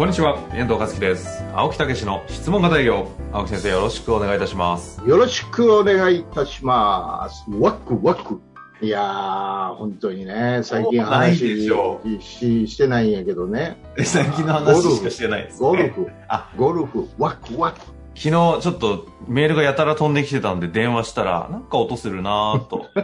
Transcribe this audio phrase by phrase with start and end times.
[0.00, 1.44] こんにちは、遠藤和樹です。
[1.52, 3.06] 青木武の質問型営業。
[3.32, 4.98] 青木先生、よろしくお願いいたします。
[5.06, 7.44] よろしくお願いいたします。
[7.50, 8.40] ワクワク。
[8.80, 13.76] いやー、本当にね、最近話でしょししてないんやけどね。
[14.02, 15.68] 最近の話しかしてないです、ね。
[15.68, 17.80] ゴルフ、あゴルフ、ワクワク。
[17.80, 22.86] 昨日ちょっとメールがやたら飛んできてたんで電話したら、なんか音するなぁと。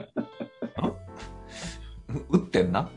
[2.10, 2.24] ん？
[2.30, 2.88] 打ってんな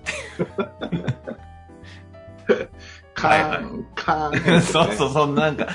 [3.19, 4.61] カーン、カーン。
[4.61, 5.71] そうそう、そんななんか、きっ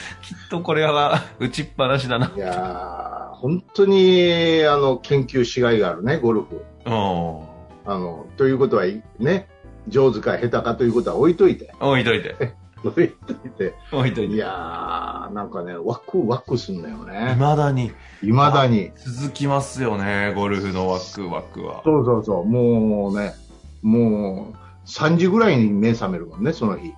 [0.51, 2.33] とこれは打ちっぱなしだな。
[2.35, 6.65] いやー、本当に、あの、研究しがいがあるね、ゴルフ。
[6.87, 7.55] うん。
[7.87, 8.85] あの、ということは、
[9.19, 9.49] ね、
[9.89, 11.73] 上手か下手かということは置いといて。
[11.81, 12.35] 置いといて。
[12.85, 13.65] 置いといて。
[13.65, 14.37] い置いといて。
[14.37, 17.35] やー、なんかね、ワクワクすんだよね。
[17.35, 18.91] 未だに未だに。
[18.97, 21.83] 続きますよね、ゴルフのワクワクは。
[21.85, 23.35] そうそうそう、もうね、
[23.83, 26.93] もう3時ぐらいに目覚めるもんね、その日。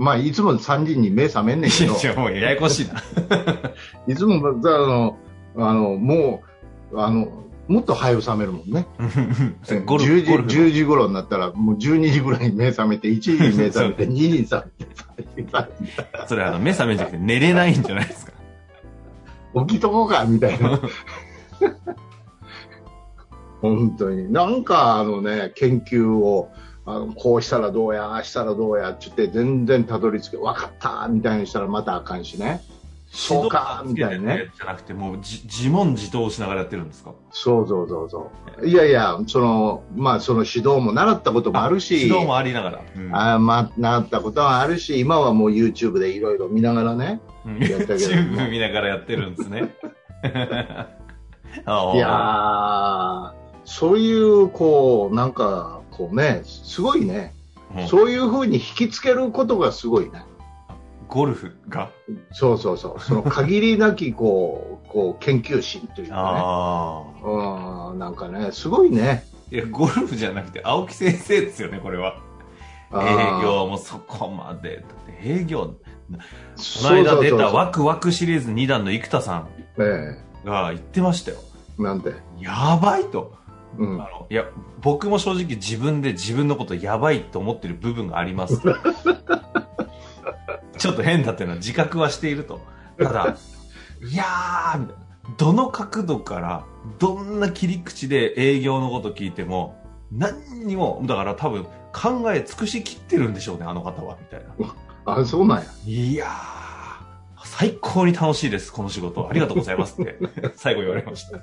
[0.00, 2.94] まあ、いつも3時に目覚めんねんけど、いや、もうややこしいな。
[4.08, 5.18] いつも、あの、
[5.58, 6.42] あの、も
[6.90, 7.28] う、あの、
[7.68, 8.86] もっと早く覚めるもんね。
[9.84, 10.48] ゴルフ、10時ゴルフ。
[10.48, 18.32] 10時頃になったら、もう12時ぐらいに目覚めて、1時に目覚めて、2時に覚めて、3時に覚めて、それあの、目覚めじゃなくて寝れないんじゃないですか？
[19.66, 20.80] 起きとこうか、みたいな。
[23.60, 24.32] 本当に。
[24.32, 26.50] なんか、あのね、研究を、
[26.86, 32.62] あのこうしたらどうや、ああしたらどうやって言って、全然たどり着け、分かったみたいにしたらまたあかんしね。
[33.12, 34.50] そうかみたいなね。
[34.56, 37.12] じゃなくて、もうじ自問自答しながらやってるんですか？
[37.32, 38.30] そうそうそうそ
[38.62, 38.66] う。
[38.66, 42.80] いやいや、その、まあ、その指導も習ったこともあるし、指導もありながら。
[42.96, 47.20] うんあまあ、習ったことはあるし、今はもう YouTube でいろいろ見ながらね。
[47.44, 49.74] うん YouTube 見ながらやってるんですね。
[51.66, 53.32] あいやー、
[53.64, 57.34] そういう、こう、なんか、こうね、すごいね。
[57.76, 60.24] うんそういうふうに引きつけることがすごいね。
[61.06, 61.90] ゴルフが？
[62.32, 63.00] そうそうそう。
[63.00, 67.04] その限りなき、こう、こう、研究心というかああ。
[67.04, 67.92] ね。
[67.92, 69.24] うん、なんかね、すごいね。
[69.52, 72.16] いや、ゴルフじゃなくて、青木先生ですよね、これは。
[72.92, 74.78] 営業もそこまで。
[74.78, 75.76] だって営業、こ
[76.08, 81.38] の間出たワクワクシリーズ2弾の生田さんえが言ってましたよ。
[81.78, 82.14] えなんて。
[82.40, 83.38] やばいと。
[83.78, 84.10] うんあ。
[84.10, 84.44] のいや、
[84.80, 88.60] 僕も正直自分で自分のことやばいと思ってる部分があります。
[90.78, 92.60] ちょっと変だっていうのは自覚はしていると。
[92.98, 93.36] ただ、
[94.02, 94.88] いやー、
[95.36, 96.64] どの角度から、
[96.98, 99.76] どんな切り口で営業のこと聞いても、
[100.10, 104.54] 何にも、だから多分考え尽くしきってるんでしょうね、あの方は、みたいな。
[105.04, 105.64] あ、そうなんや。
[105.84, 106.30] いやー、
[107.44, 109.28] 最高に楽しいです、この仕事。
[109.28, 110.18] ありがとうございますって、
[110.56, 111.40] 最後言われました。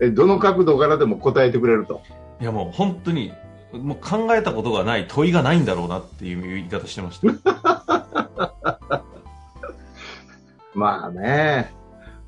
[0.00, 2.02] え、どの角度からでも答えてくれると。
[2.40, 3.32] いやもう本当に、
[3.72, 9.04] もう考えたことがない問いがないんだろうなっていう言い方してました。
[10.74, 11.72] まあね。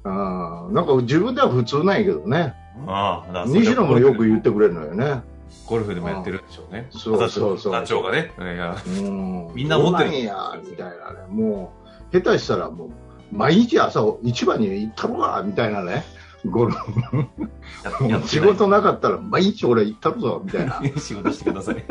[0.04, 0.74] うん。
[0.74, 2.54] なんか自分では普通なんやけどね。
[2.86, 5.22] ああ、西野もよく言ってくれるのよね。
[5.66, 6.88] ゴルフでもやってるんでしょうね。
[6.90, 8.32] そうそうそう座長がね。
[8.38, 11.26] いや、うんみんな持ってるや、みたいなね。
[11.30, 11.72] も
[12.12, 12.90] う、下手したらもう、
[13.30, 16.04] 毎日朝一番に行ったろか、みたいなね。
[16.46, 16.92] ゴルフ。
[18.02, 20.80] ややって仕事なかったら毎日俺行ったるぞ、みたいな。
[20.98, 21.84] 仕事してください。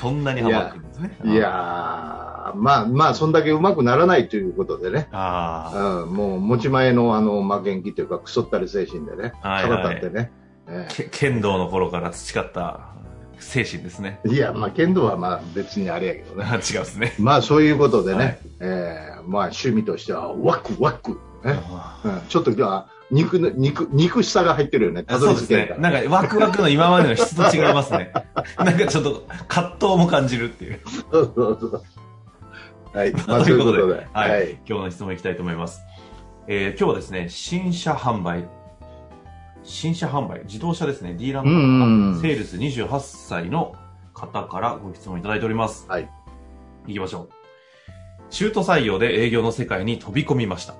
[0.00, 1.18] そんなにハマってるんですね。
[1.24, 5.08] いやー、まあまあ、そんだけうまくならないということでね。
[5.12, 6.02] ああ。
[6.02, 9.32] うん、もう持ち前のあの負けん気というか、くそったり精神でね。
[9.42, 10.30] はいはい腹立ってね。
[11.10, 12.94] 剣道の頃から培った
[13.38, 14.20] 精神ですね。
[14.24, 16.44] えいや、まあ、剣道はまあ別にあれやけどね。
[16.48, 17.14] 違うですね。
[17.18, 25.04] まあそういうことでね、はいえーまあ趣味としてはワクワク、ねあうん、ちょっと今日は肉の肉肉しさが入ってるよね。
[25.08, 25.50] そうです。
[25.50, 28.12] ねなんかワクワクの今までの質と違いますね。
[28.58, 30.80] なんかちょっと葛藤も感じるっていう。
[31.10, 31.82] そうそうそう。
[32.94, 35.82] はい、 まあということとで、はい、はい、今日の質問いきたいと思います。
[36.46, 38.48] えー今日はですね、新車販売。
[39.62, 43.74] 新車販売、自動車ですね、ディーラーのセールス28歳の
[44.12, 45.86] 方からご質問いただいております。
[45.88, 46.08] はい。
[46.86, 47.34] 行きましょう。
[48.30, 50.74] 中途採用で営業の世界に飛び込みました。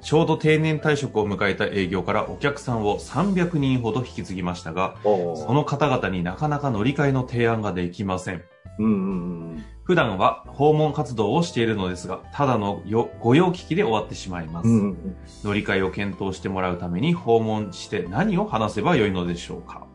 [0.00, 8.42] ちょうど定年退職を迎えた営業からお客さんを300人ほど引き継ぎましたが、その方々になかなか乗り換えの提案ができません。
[8.78, 8.88] うんう
[9.56, 14.68] ん普段は訪問活動をしているのですが、ただのよ御用聞きで終わってしまいます。
[14.68, 14.74] うん。
[14.74, 19.86] うんうん乗り換えを検討してもらうために訪問して何を話せばよいのでしょうか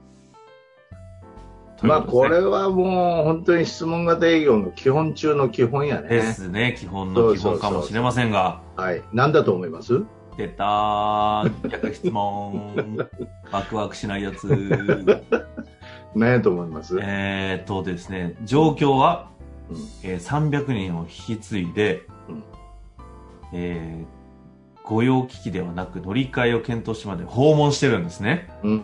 [1.82, 6.08] まあ、これはもう本当に質問型営業の基本中の基本やね。
[6.10, 6.76] ですね。
[6.80, 8.62] 基本の基本かもしれませんが。
[8.76, 9.02] はい。
[9.14, 10.04] 何だと思います？
[10.38, 11.68] 出たー。
[11.70, 12.98] 逆質問。
[13.52, 14.48] ワクワクしないやつ。
[16.16, 16.98] 何やと思います？
[17.02, 19.28] えーっとですね、状況は、
[19.70, 22.44] うんえー300人を引き継いで、うん
[23.54, 24.16] えー
[24.88, 28.48] 御用聞きではなく乗り換えを検討してまで訪問してるんですね。
[28.64, 28.72] うん。
[28.72, 28.82] うん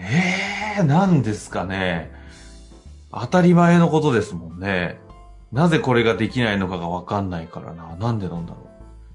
[0.00, 2.10] えー、なんですかね。
[3.12, 4.98] 当たり前のことですもんね。
[5.52, 7.96] なぜこれができないのかがわかんないからな。
[7.96, 8.58] なんでなんだろ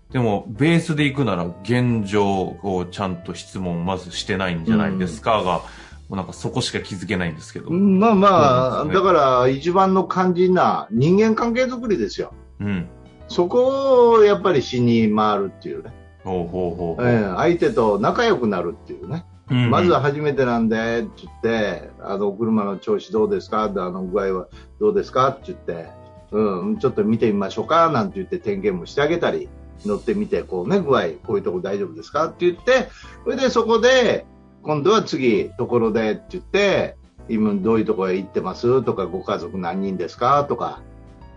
[0.10, 0.14] う。
[0.14, 5.62] でも、ベースで行くなら現状をちゃんと質問まずしてないんじゃないですかが、
[6.08, 7.72] もうなんかそこしか気づけないんですけど。
[7.72, 12.34] まあまあ、ねだから一番の肝心な人間関係づくりですよ。
[12.60, 12.88] うん。
[13.28, 15.92] そこをやっぱり死に回るっていうね。
[16.24, 17.08] ほうほうほうほう。
[17.08, 19.26] ええ相手と仲良くなるっていうね。
[19.50, 23.64] うんまずは初めてなんでって言って、あの、車の調子どうですか？
[23.64, 24.48] あの具合は
[24.80, 25.28] どうですか？
[25.28, 25.88] って言って、
[26.32, 27.92] うん、ちょっと見てみましょうか？
[27.92, 29.48] なんて言って点検もしてあげたり、
[29.86, 32.26] 乗ってみて、こうね、具合、こういうとこ大丈夫ですか？
[32.26, 32.90] って言って、
[33.24, 34.26] それでそこで、
[34.64, 36.96] 今度は次、ところでって言って、
[37.30, 38.82] 今どういうところへ行ってます？
[38.84, 40.44] とか、ご家族何人ですか？
[40.46, 40.82] とか、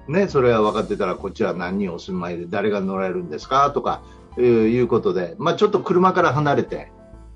[0.08, 3.70] ね、それは分かってたら、こっちは何人お住まいで誰が乗られるんですか？
[3.70, 4.00] とか、
[4.38, 6.90] いういうことで、まあちょっと車から離れて、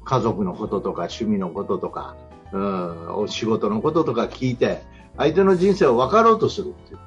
[0.05, 2.17] 家族のこととか趣味のこととか、
[2.53, 4.83] うん、お仕事のこととか聞いて、
[5.17, 6.99] 相手の人生を分かろうとするっていう。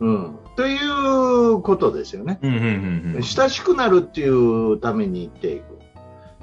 [0.00, 0.38] うん。
[0.56, 2.38] ということですよね。
[2.42, 3.22] うんうんうんうん。
[3.22, 5.78] 親しくなるっていうために行っていく。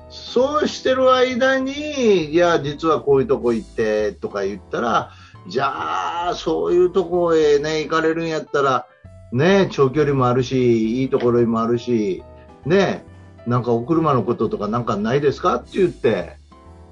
[0.10, 5.12] そうしてる間に、いや、実はこういうとこ行ってとか言ったら、
[5.48, 8.88] じゃあ、そういうとこへね、行かれるんやったら、
[9.32, 12.24] ね、長距離もあるし、いいところにもあるし、
[12.66, 13.06] ね、
[13.48, 15.56] なんかお車のこととかなんかないですか？
[15.56, 16.36] って言って、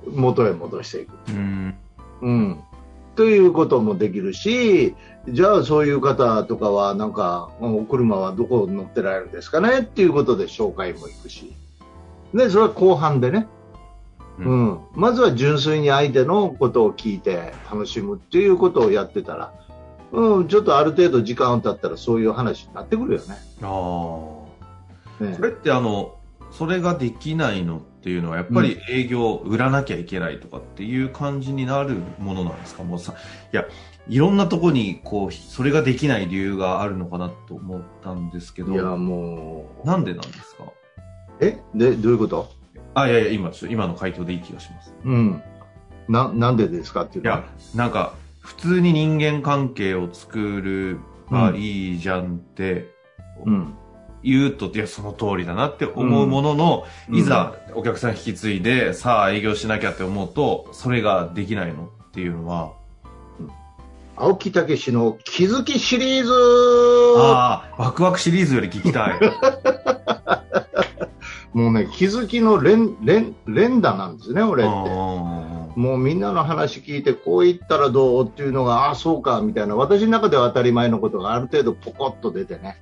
[0.07, 1.11] 元へ戻していく。
[1.29, 1.75] うん。
[2.21, 2.59] うん。
[3.15, 4.95] ということもできるし、
[5.29, 9.79] じゃあそういう方とかは、なんか、お車はどこ乗ってられるんですかね？
[9.79, 11.53] っていうことで紹介も行くし。
[12.33, 13.47] で、それは後半でね。
[14.39, 14.79] ううんん。
[14.93, 19.53] まずは純粋に相手のことを聞いて楽しむっていうことをやってたら、
[20.11, 23.35] うん、ちょっとある程度時間を経ったらそういう話になってくるよね。
[23.61, 25.23] ああ。
[25.23, 26.15] ねこれってあの、
[26.57, 32.83] それができないのっていうのは、やっぱり営業を売らなきゃいけないとかっていう感じになるものなんですか？
[32.83, 33.13] もうさ、
[33.51, 33.65] いや、
[34.07, 39.87] いろんなとこに、こう、それができない理由があるのかなと思ったんですけど、いや、もう。
[39.87, 40.63] なんでなんですか？
[41.41, 41.57] え？
[41.73, 42.49] で、どういうこと？
[42.93, 44.93] あ、いやいや、今、ちょっと今の回答でいい気がします。
[45.03, 45.41] うん。
[46.07, 47.43] な、なんでですかっていういや、
[47.73, 50.99] なんか、普通に人間関係を作る
[51.29, 52.93] ばいいじゃんって、
[53.43, 53.73] うん。
[54.25, 57.15] 言うと、いや、その通りだなって思うものの、うん。
[57.15, 62.73] いざお客さん引き継いで、さあ営業しなきゃって思うと、それができないのっていうのは、
[64.17, 66.31] 青木武史の気づきシリーズ。
[67.17, 69.19] ああ、ワクワクシリーズより聞きたい。
[71.53, 74.73] もうね、気づきの連、連、連打なんですね、俺って。
[74.73, 74.77] う
[75.51, 82.77] んもうみんなの話聞いて、こう言ったらどうっていうのが、ああ、そうか、みたいな、私の中では当たり前のことがある程度ポコッと出てね、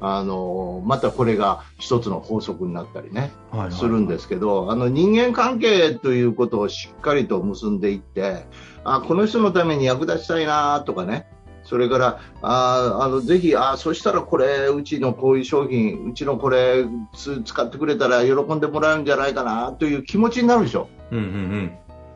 [0.00, 3.32] あのまたこれが一つの法則になったりね、
[3.70, 8.46] するんですけど、あの人間関係ということをしっかりと結んでいって、
[8.84, 11.26] あこの人のために役立ちたいなとかね、
[11.66, 16.84] それから、ああのぜひ、あそしたらこれ、うちのこういう商品、うちのこれ
[17.14, 20.88] つ使ってくれたら喜んでもらえるんじゃないかなという気持ちになるでしょ。
[21.10, 21.24] うんうん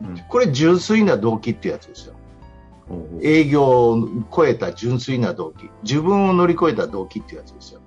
[0.03, 0.17] うん。
[0.29, 2.13] これ純粋な動機ってやつですよ。
[3.21, 5.69] 営業を超えた純粋な動機。
[5.83, 7.81] 自分を乗り越えた動機ってやつですよ。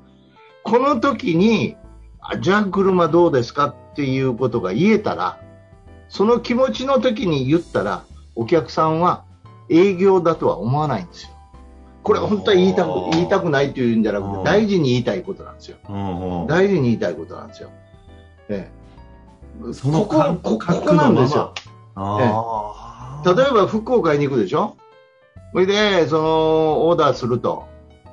[0.63, 1.77] この時に、
[2.21, 5.41] あじゃあ車どうですかっていうことが言えたら、
[6.09, 9.25] その気持ちの時に言ったら、お客さんは
[9.69, 11.31] 営業だとは思わないんですよ。
[12.03, 15.79] これ本当は言いたく言いたくないというんじゃなくうんて、大事に言いたいことなんですよ。
[16.49, 17.71] 大事に言いたいことなんですよ。
[18.51, 18.71] え
[19.71, 21.55] え、そのここ感ここ覚なんですよ。
[21.95, 23.35] ああ。
[23.35, 24.77] 例えば服を買いに行くでしょ？
[25.53, 27.65] それで、その、オーダーすると。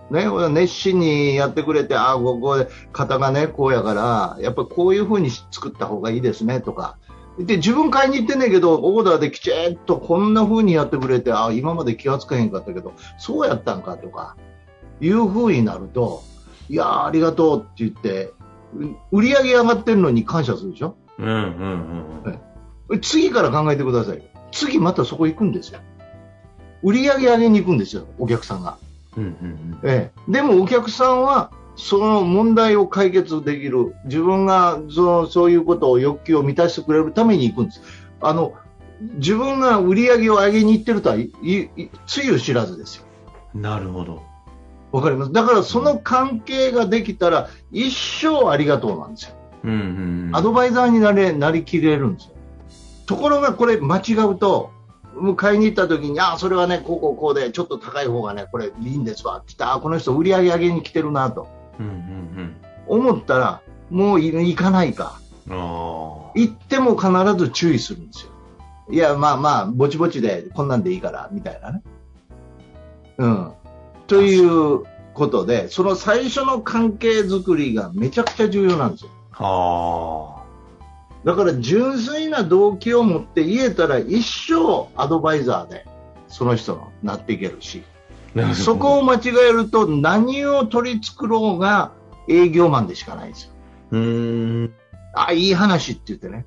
[0.09, 6.97] ね、熱心にやってくれて、あ、ここで型がね、こうやから、やっぱりこういう風に作った方がいいですね、とか。
[7.39, 14.35] で、自分買いに行ってんねんけど、オーダーできちっとこんな風にやってくれて、あ、今まで気がつかへんかったけど、そうやったんかとか、
[14.99, 16.23] いう風になると、
[16.69, 18.33] いやーありがとうって言って、
[18.75, 20.95] う売り上げ上がってるのに感謝するでしょ？
[21.17, 22.39] うんうんうん
[22.89, 23.01] うん。
[23.01, 24.23] 次から考えてくださいよ。
[24.51, 25.79] 次またそこ行くんですよ。
[26.83, 28.77] 売り上げ上げに行くんですよ、お客さんが。
[29.17, 37.81] うんうんええ、でもお客さんはその問題を解決できる自分がそのそういうことを欲求を満たしてくれるために行くんです
[38.21, 38.53] あの
[39.15, 41.29] 自分が売り上げを上げに行ってるとはい
[42.07, 43.03] つゆ知らずですよ
[43.55, 43.61] うん。
[43.61, 44.21] なるほど。
[44.91, 45.33] わかります？
[45.33, 49.77] だからその関係ができたら一生ありがとうなんですようんうん
[50.27, 50.35] うん。
[50.35, 52.31] アドバイザーになれなりきれるんですよ
[53.07, 54.71] ところがこれ間違うと
[55.35, 61.47] 買いに行った時にあそれはねこうこうこうでちょっと高い方がねこれいいんですわって言ったあこの人売り上げ上げに来てるなと
[61.79, 62.55] うんうん
[62.91, 65.19] 思ったら、もうい行かないか。
[65.47, 68.31] 行っても必ず注意するんですよ。
[68.89, 71.81] いや、まあまあ、ぼちぼちで、こんなんでいいから、みたいなね。
[73.17, 73.51] うん。
[74.07, 79.11] ということで、その最初の関係づくりがめちゃくちゃ重要なんですよ。
[79.33, 80.40] あ。
[81.23, 85.85] はだから純粋な動機を持って言えたら一生アドバイザーで
[86.27, 87.83] その人のなっていけるし、
[88.37, 88.53] あ。
[88.55, 91.91] そこを間違えると何を取り繕うが
[92.27, 93.51] 営業マンでしかないんですよ。
[93.91, 94.73] うーん。
[95.13, 96.45] あ、いい話って言ってね。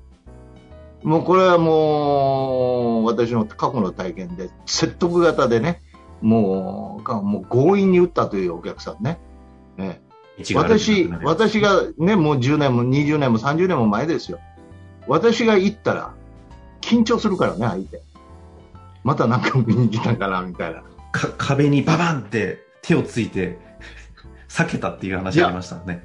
[1.03, 5.81] もうこれはもう、私の過去の体験で、説得型でね、
[6.21, 9.19] もう、かもう強引に打ったというお客さんね。
[9.77, 10.05] ええ
[10.53, 14.39] 私、私がね、もう10年も20年も30年も前ですよ。
[15.07, 16.13] 私が行ったら、
[16.81, 18.01] 緊張するからね、相手。
[19.03, 20.83] またなんか見に来たんかな、みたいな。
[21.11, 23.57] か壁にババンって手をついて
[24.49, 26.03] 避けたっていう話ありましたね。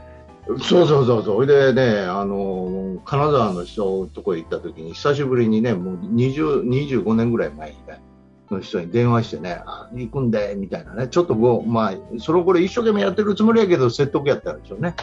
[0.62, 1.46] そうそうそうそう。
[1.46, 8.00] でね、あの、金沢の人のとこ行った時に、久しぶりにね、もう20、25年ぐらい前にね、
[8.50, 14.94] の人に電話してね、あ行くんで、みたいなね、ちょっとこう、まあ、その頃一生懸命やってるつもりやけど、説得やったんでしょうね。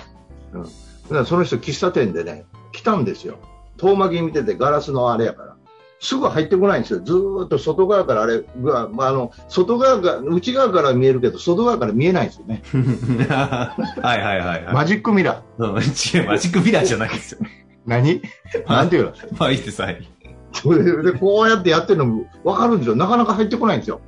[0.53, 0.63] うん。
[0.63, 3.37] だからその人、喫茶店でね、来たんですよ。
[3.77, 5.55] 遠巻き見てて、ガラスのあれやから。
[5.99, 6.99] すぐ入ってこないんですよ。
[6.99, 12.61] ずーっと外側からあれが、まあ、あの、外側が、内側から見えるけど、外側から見えないんですよね。
[13.27, 13.73] は
[14.15, 14.73] いはいはいはい。
[14.73, 15.71] マジックミラー。
[15.71, 17.39] うん、違う、マジックミラーじゃないですよ。
[17.87, 18.21] 何？
[18.67, 19.13] なんていうの？
[19.39, 20.07] まあいいです、はい。
[20.53, 22.95] それで、こうやってやってるの分かるんですよ。
[22.95, 23.99] なかなか入ってこないんですよ。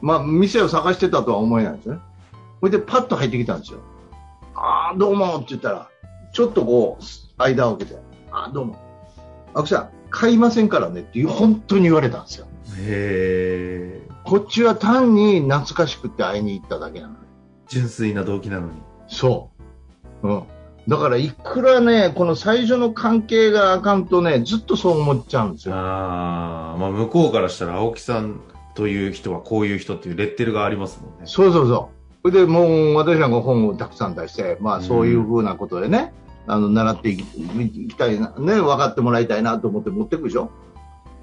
[0.00, 1.98] まあ、店を探してたとは思えないんですね。
[2.60, 3.80] それで、パッと入ってきたんですよ。
[4.54, 5.88] ああ、どうもって言ったら、
[6.32, 7.04] ちょっとこう、
[7.42, 8.76] 間を空けて、ああ、どうも。
[9.54, 12.46] 青木さん、買いませんからねっていう、本当に言われたんですよ。
[12.78, 14.08] へえ。
[14.24, 17.18] こっちは単に懐かしくて会いに行っただけなのに。
[17.68, 18.72] 純粋な動機なのに。
[19.06, 19.50] そ
[20.22, 20.28] う。
[20.28, 20.42] うん。
[20.86, 25.74] だから、いくらね、この最初の関係があかんとね、ずっとそう思っちゃうんですよ。
[25.74, 28.40] ああ、まあ向こうからしたら青木さん
[28.74, 31.22] という人はこういう人っていうレッテルがありますもんね。
[31.24, 31.90] そうそうそ
[32.22, 32.28] う。
[32.30, 36.12] それでもう私なんか本をたくさん出して、まあそういうふうなことでね、
[36.46, 40.50] あの、習っていきたいな、ね、分かってもらいたいなと思って持ってくでしょ？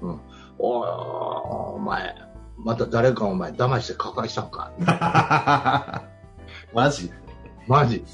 [0.02, 0.20] うん。
[0.58, 0.88] おい
[1.76, 2.14] お前、
[2.58, 4.72] また誰かお前騙して書かしたんか？
[6.74, 7.10] マジ？
[7.66, 8.04] マジ。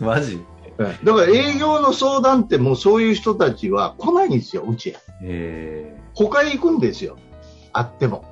[0.00, 0.42] マジ？
[0.78, 4.96] えだから営業の相談ってもうそういう人たちは来ないんですよ、うちへ。
[5.22, 7.16] え他へ行くんですよ。
[7.72, 8.24] あっても。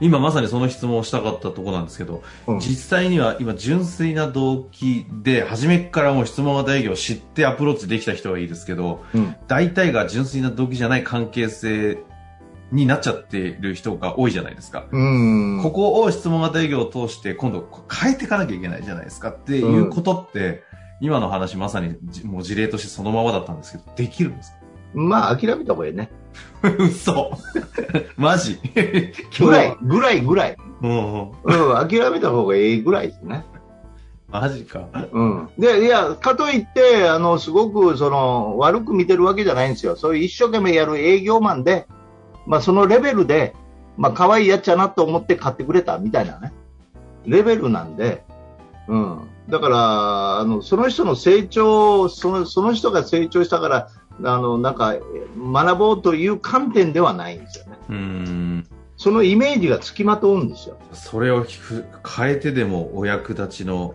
[0.00, 9.34] ー今まさにその質問をしたかったところなんですけど、うん実際には今純粋な動機で初めからもう質問型営業を知ってアプローチできた人はいいですけど、うん。
[9.48, 11.98] 大体が純粋な動機じゃない関係性
[12.72, 14.86] になっちゃっている人が多いじゃないですか。
[14.90, 15.60] うん。
[15.62, 20.62] ここを質問型営業を通して今度変えていかなきゃいけないじゃないですかっていうことって、
[21.00, 24.58] 今の話まさにじもう事例としてそのままだったんですけど、できるんですか？
[24.94, 26.10] まあ諦めた方がいいね。
[26.78, 27.30] 嘘
[28.16, 28.58] マジ？
[29.38, 30.56] ぐらい、ぐらいぐらい。
[30.82, 31.32] うん
[31.88, 33.44] 諦めた方がいいぐらいですね。
[34.28, 34.88] マジか。
[35.12, 35.48] うん。
[35.58, 39.96] で、いや、かといって、あの、すごく、その、悪く見てるわけじゃないんですよ。
[39.96, 41.86] そういう一生懸命やる営業マンで、
[42.46, 43.54] まあ、そのレベルで、
[43.96, 46.52] まあ、可愛いやっちゃなと思って買ってくれたみたいなね、
[47.24, 48.24] レベルなんで、
[48.88, 49.20] うん。
[49.48, 53.88] だから、あの、その人の成長、その、その人が成長したから、
[54.22, 54.94] あの、なんか、
[55.38, 57.72] 学ぼうという観点ではないんですよね。
[57.88, 58.66] うーん。
[58.96, 60.78] そのイメージがつきまとうんですよ。
[60.92, 61.84] それをふ
[62.16, 63.94] 変えてでもお役立ちの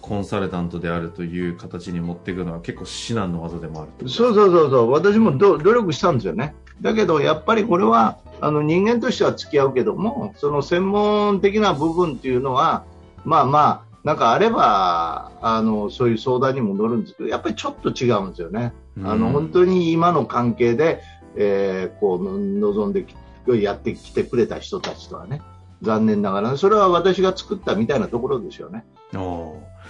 [0.00, 4.08] コンサルタントであるという形に持っていくのは結構至難の技でもあると。
[4.08, 6.56] そうそうそうそう、私もど努力したんですよね。
[6.80, 12.84] だけど、やっぱりこれはあの人間としては付き合うけども、その専門的な部分っていうのは、
[13.24, 18.72] まあまあ、なんかあればあのそういう相談にも乗るんですけど、やっぱりちょっと違うんですよね。
[19.04, 21.02] あの本当に今の関係で、
[21.36, 23.14] えーこう望んでき
[23.46, 25.42] やってきてくれた人たちとはね、
[25.82, 28.84] 残念ながら、それは私が作ったみたいなところですよね。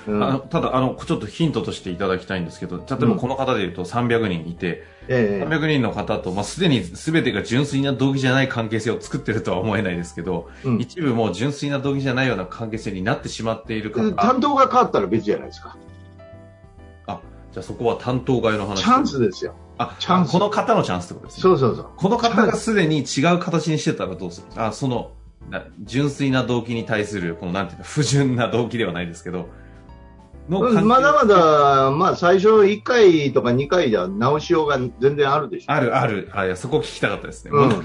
[0.07, 15.77] あのただあの、ちょっとヒントとしていただきたいんですけど、例えばこの方で言うと300人いて、ええ300人の方と、まあ、すでに全てが純粋な動機じゃない関係性を作ってるとは思えないですけど、うん一部もう純粋な動機じゃないような関係性になってしまっている方、担当が変わったら別じゃないですか。
[17.07, 17.21] あ、
[17.53, 18.83] じゃあそこは担当外の話。
[18.83, 19.55] チャンスですよ。
[19.79, 21.43] あ、チャンスこの方のチャンスってことですね。
[21.43, 21.89] そうそうそう。
[21.97, 24.63] この方がすでに違う形にしてたらどうする？
[24.63, 25.13] あ、その、
[25.49, 29.49] な純粋な動機に対する、このなんていうの、不純な動機ではないですけど、
[30.51, 35.73] まだまだ、まあ最初1回とか2回じゃ直しようが全然あるでしょ。
[35.73, 36.29] あるある。
[36.33, 37.53] あ、そこ聞きたかったですね。
[37.55, 37.85] うん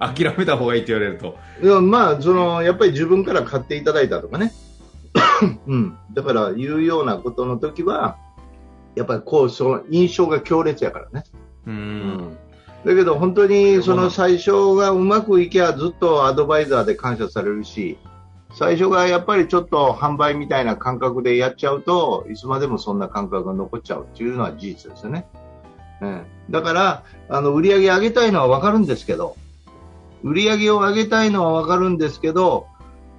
[0.00, 1.36] 諦めた方がいいって言われると。
[1.62, 4.50] いやまあその、やっぱり自分から買っていただいたとかね。
[5.66, 5.96] うん。
[6.14, 8.16] だから言うようなことの時は、
[8.94, 11.24] やっぱりこう、その印象が強烈やからね。
[11.66, 12.38] うーん。
[12.84, 17.98] だけど本当にその最初がうまくいけばずっとアドバイザーで感謝されるし、
[18.52, 25.26] 最初がやっぱりちょっと販売みたいな感覚でやっちゃうといつまでもそんな感覚が残っちゃうっていうのは事実ですよね。
[26.02, 29.36] うん、だからあの売り上げ上げたいのは分かるんですけど、
[30.22, 32.66] 売り上げを上げたいのは分かるんですけど、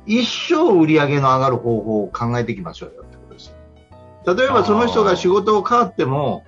[0.05, 4.35] 一生売り上げの上がる方法を考えていきましょうよってことですよ。
[4.35, 6.43] 例えばその人が仕事を変わっても、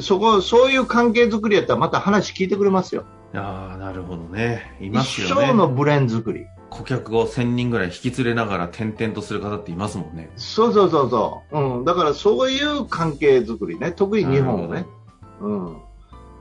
[0.00, 3.04] そこ、そういう関係づくりやったらまた話聞いてくれますよ。
[3.34, 4.76] ああ、なるほどね。
[4.80, 5.46] います一よね。
[5.48, 6.46] 生のブレン作り。
[6.74, 10.28] 顧客を1000人ぐらい引き連れながら転々とする方っていますもんね。
[10.36, 11.58] そうそうそうそう。
[11.58, 11.84] うん。
[11.84, 13.92] だからそういう関係づくりね。
[13.92, 14.86] 特に日本はね。
[15.40, 15.76] うん。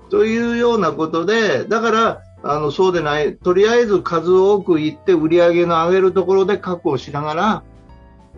[0.09, 7.63] というようなことで、だから、あの、そうでない、とりあえず数多く行って売り上げの上げるところで確保しながら、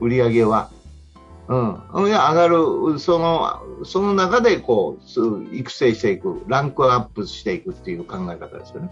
[0.02, 0.70] 売り上げは、
[1.48, 1.82] うん。
[1.94, 5.22] 上がる、その、その中でこう、す
[5.54, 8.90] 育成していく、ランクアップしていくっていう考え方ですよね。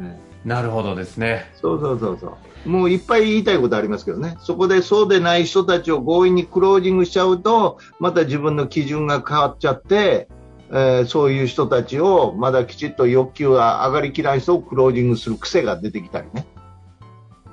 [0.00, 1.50] うんなるほどですね。
[1.60, 2.36] そうそうそうそ
[2.66, 2.68] う。
[2.68, 4.36] もういっぱい言いたいことありますけどね。
[4.40, 10.28] そこでそうでない人たちを強引にクロージングしちゃうと、また自分の基準が変わっちゃって、
[10.70, 16.46] えーそういう人たちをまだきちっと欲求が上がりきらない人をクロージングする癖が出てきたりね。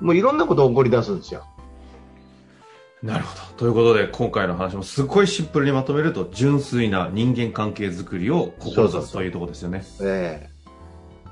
[0.00, 1.46] もういろんなこと起こり出すんですよ。
[3.02, 3.42] なるほど。
[3.58, 9.84] ということで、今回の話もすごいシンプルにまとめると、純粋な人間関係づくりをそうそうそう志すというところですよね。
[10.00, 10.51] え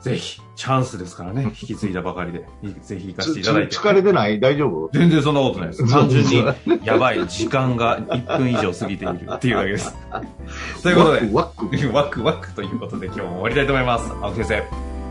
[0.00, 3.76] ぜひ、チャンスですからね、引き継いだばかりで、いぜひ行えかせていただいて。
[3.76, 4.40] つ疲れてない？
[4.40, 4.88] 大丈夫？
[4.94, 5.86] 全然そんなことないです。
[5.92, 6.42] 単純に、
[6.84, 9.94] やばい、時間が1分以上過ぎているっていうだけです。
[10.82, 14.10] ということで、ワクワク ワクワクということで今日も終わりたいと思います。
[14.22, 14.62] 青木先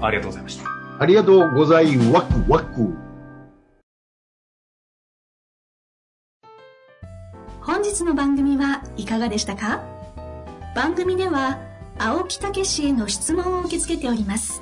[0.02, 0.70] 生、ありがとうございました。
[1.00, 2.94] ありがとうございワクワク。
[7.62, 9.82] 本日の番組はいかがでしたか？
[10.76, 11.60] 番組では
[12.00, 14.62] 青木武氏への質問を受け付けております